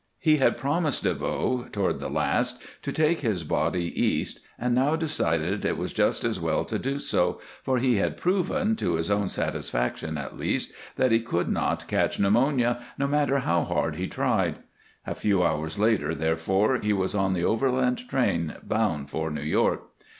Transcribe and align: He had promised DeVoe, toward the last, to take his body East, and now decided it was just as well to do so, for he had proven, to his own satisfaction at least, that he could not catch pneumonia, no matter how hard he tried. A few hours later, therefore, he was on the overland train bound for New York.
He 0.17 0.37
had 0.37 0.57
promised 0.57 1.03
DeVoe, 1.03 1.67
toward 1.71 1.99
the 1.99 2.09
last, 2.09 2.59
to 2.81 2.91
take 2.91 3.19
his 3.19 3.43
body 3.43 3.83
East, 4.03 4.39
and 4.57 4.73
now 4.73 4.95
decided 4.95 5.63
it 5.63 5.77
was 5.77 5.93
just 5.93 6.23
as 6.23 6.39
well 6.39 6.65
to 6.65 6.79
do 6.79 6.97
so, 6.97 7.39
for 7.61 7.77
he 7.77 7.97
had 7.97 8.17
proven, 8.17 8.75
to 8.77 8.95
his 8.95 9.11
own 9.11 9.29
satisfaction 9.29 10.17
at 10.17 10.39
least, 10.39 10.73
that 10.95 11.11
he 11.11 11.19
could 11.19 11.49
not 11.49 11.87
catch 11.87 12.19
pneumonia, 12.19 12.83
no 12.97 13.05
matter 13.07 13.41
how 13.41 13.63
hard 13.63 13.95
he 13.97 14.07
tried. 14.07 14.55
A 15.05 15.13
few 15.13 15.43
hours 15.43 15.77
later, 15.77 16.15
therefore, 16.15 16.79
he 16.79 16.93
was 16.93 17.13
on 17.13 17.33
the 17.33 17.45
overland 17.45 18.09
train 18.09 18.55
bound 18.63 19.11
for 19.11 19.29
New 19.29 19.43
York. 19.43 19.83